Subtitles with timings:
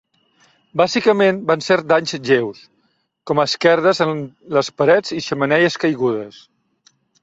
[0.79, 2.65] Bàsicament van ser danys lleus,
[3.31, 4.27] com a esquerdes en
[4.59, 6.47] les parets i xemeneies caigudes.